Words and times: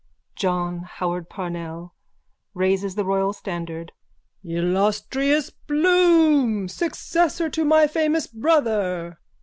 _JOHN 0.35 0.79
HOWARD 0.79 1.29
PARNELL: 1.29 1.93
(Raises 2.55 2.95
the 2.95 3.05
royal 3.05 3.33
standard.) 3.33 3.91
Illustrious 4.43 5.51
Bloom! 5.51 6.67
Successor 6.67 7.51
to 7.51 7.63
my 7.63 7.85
famous 7.85 8.25
brother! 8.25 9.19